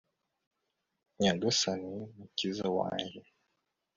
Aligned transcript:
nyagasani, 1.21 1.95
mukiza 2.15 2.67
wanjye 2.77 3.21